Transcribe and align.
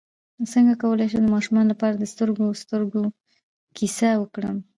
څنګه 0.53 0.73
کولی 0.81 1.05
شم 1.11 1.23
د 1.25 1.29
ماشومانو 1.35 1.71
لپاره 1.73 1.95
د 1.97 2.03
سترګو 2.13 2.45
سترګو 2.63 3.03
کیسه 3.77 4.09
وکړم 4.17 4.57